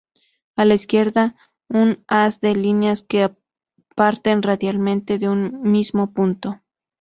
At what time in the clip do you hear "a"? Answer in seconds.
0.55-0.65